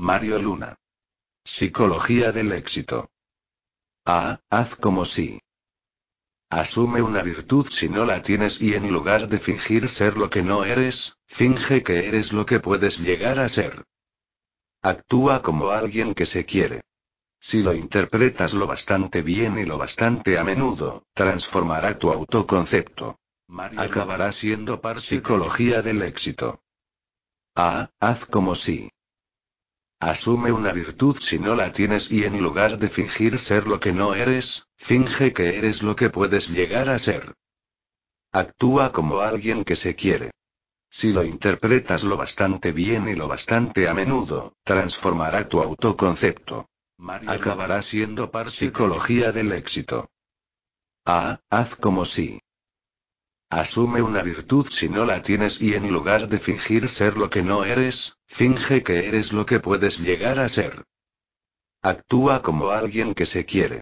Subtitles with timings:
[0.00, 0.78] Mario Luna.
[1.42, 3.10] Psicología del éxito.
[4.04, 4.38] A.
[4.48, 5.40] Haz como si.
[6.48, 10.40] Asume una virtud si no la tienes y en lugar de fingir ser lo que
[10.40, 13.86] no eres, finge que eres lo que puedes llegar a ser.
[14.82, 16.82] Actúa como alguien que se quiere.
[17.40, 23.18] Si lo interpretas lo bastante bien y lo bastante a menudo, transformará tu autoconcepto.
[23.76, 26.60] Acabará siendo par psicología del éxito.
[27.56, 27.90] A.
[27.98, 28.88] Haz como si.
[30.00, 33.92] Asume una virtud si no la tienes y en lugar de fingir ser lo que
[33.92, 37.34] no eres, finge que eres lo que puedes llegar a ser.
[38.30, 40.30] Actúa como alguien que se quiere.
[40.90, 46.68] Si lo interpretas lo bastante bien y lo bastante a menudo, transformará tu autoconcepto.
[47.26, 50.08] Acabará siendo par psicología del éxito.
[51.04, 51.40] A.
[51.50, 52.40] Haz como si.
[53.50, 57.42] Asume una virtud si no la tienes y en lugar de fingir ser lo que
[57.42, 60.84] no eres, finge que eres lo que puedes llegar a ser.
[61.80, 63.80] Actúa como alguien que se quiere.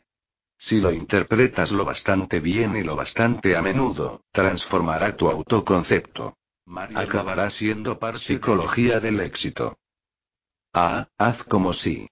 [0.58, 6.36] Si lo interpretas lo bastante bien y lo bastante a menudo, transformará tu autoconcepto.
[6.94, 9.78] Acabará siendo par psicología del éxito.
[10.72, 11.08] A.
[11.18, 12.08] Haz como si.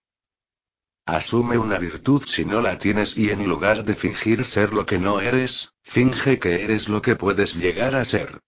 [1.06, 4.98] Asume una virtud si no la tienes y en lugar de fingir ser lo que
[4.98, 8.40] no eres, finge que eres lo que puedes llegar a ser.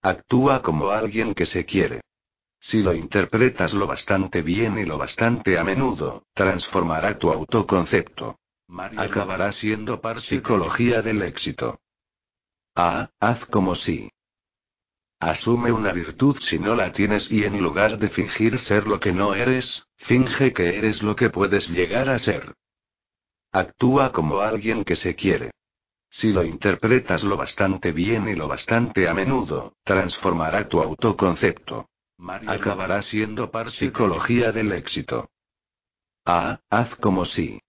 [0.00, 2.00] Actúa como alguien que se quiere.
[2.60, 8.38] Si lo interpretas lo bastante bien y lo bastante a menudo, transformará tu autoconcepto.
[8.96, 11.80] Acabará siendo par psicología del éxito.
[12.74, 13.10] A.
[13.20, 14.10] Haz como si.
[15.20, 19.12] Asume una virtud si no la tienes y en lugar de fingir ser lo que
[19.12, 22.54] no eres, finge que eres lo que puedes llegar a ser.
[23.50, 25.50] Actúa como alguien que se quiere.
[26.10, 31.88] Si lo interpretas lo bastante bien y lo bastante a menudo, transformará tu autoconcepto.
[32.46, 35.28] Acabará siendo par psicología del éxito.
[36.24, 36.60] A.
[36.70, 37.60] Haz como si.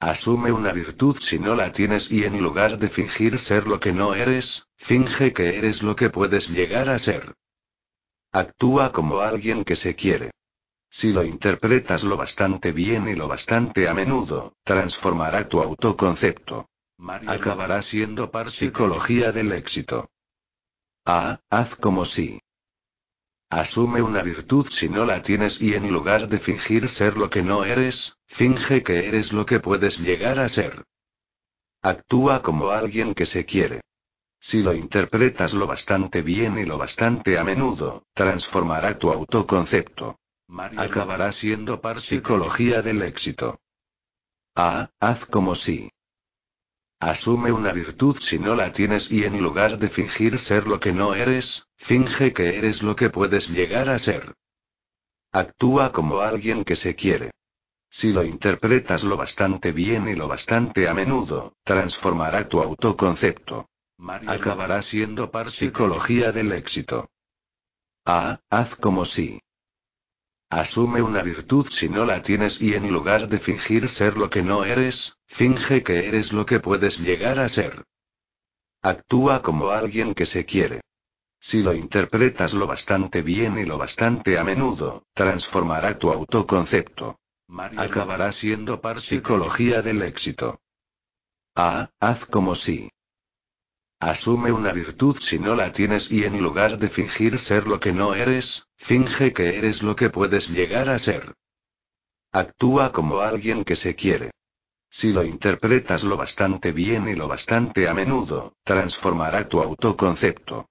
[0.00, 3.92] Asume una virtud si no la tienes y en lugar de fingir ser lo que
[3.92, 7.34] no eres, finge que eres lo que puedes llegar a ser.
[8.30, 10.30] Actúa como alguien que se quiere.
[10.90, 16.68] Si lo interpretas lo bastante bien y lo bastante a menudo, transformará tu autoconcepto.
[17.26, 20.10] Acabará siendo par psicología del éxito.
[21.04, 21.40] A.
[21.50, 22.40] Haz como si.
[23.50, 27.42] Asume una virtud si no la tienes y en lugar de fingir ser lo que
[27.42, 30.84] no eres, finge que eres lo que puedes llegar a ser.
[31.80, 33.80] Actúa como alguien que se quiere.
[34.40, 40.18] Si lo interpretas lo bastante bien y lo bastante a menudo, transformará tu autoconcepto.
[40.76, 43.60] Acabará siendo par psicología del éxito.
[44.54, 44.90] A.
[45.00, 45.90] Haz como si.
[47.00, 50.92] Asume una virtud si no la tienes y en lugar de fingir ser lo que
[50.92, 54.34] no eres, finge que eres lo que puedes llegar a ser.
[55.30, 57.30] Actúa como alguien que se quiere.
[57.90, 63.68] Si lo interpretas lo bastante bien y lo bastante a menudo, transformará tu autoconcepto.
[64.26, 67.08] Acabará siendo par psicología del éxito.
[68.04, 68.40] A.
[68.50, 69.40] Haz como si.
[70.50, 74.42] Asume una virtud si no la tienes y en lugar de fingir ser lo que
[74.42, 77.84] no eres, finge que eres lo que puedes llegar a ser.
[78.80, 80.80] Actúa como alguien que se quiere.
[81.40, 87.18] Si lo interpretas lo bastante bien y lo bastante a menudo, transformará tu autoconcepto.
[87.76, 90.60] Acabará siendo par psicología del éxito.
[91.54, 91.90] A.
[92.00, 92.90] Haz como si.
[94.00, 97.92] Asume una virtud si no la tienes y en lugar de fingir ser lo que
[97.92, 101.34] no eres, finge que eres lo que puedes llegar a ser.
[102.30, 104.30] Actúa como alguien que se quiere.
[104.90, 110.68] Si lo interpretas lo bastante bien y lo bastante a menudo, transformará tu autoconcepto.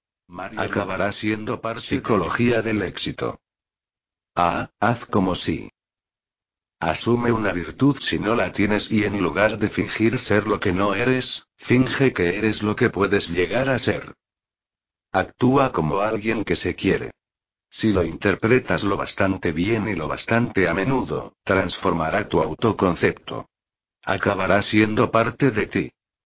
[0.56, 3.40] Acabará siendo par psicología del éxito.
[4.34, 4.70] A.
[4.80, 5.70] Haz como si.
[6.80, 10.72] Asume una virtud si no la tienes y en lugar de fingir ser lo que
[10.72, 14.14] no eres, finge que eres lo que puedes llegar a ser.
[15.10, 17.10] Actúa como alguien que se quiere.
[17.68, 23.48] Si lo interpretas lo bastante bien y lo bastante a menudo, transformará tu autoconcepto.
[24.04, 25.92] Acabará siendo parte de ti.